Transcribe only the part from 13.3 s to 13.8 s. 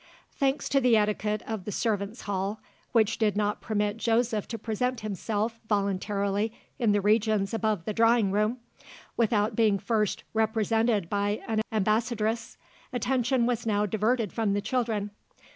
was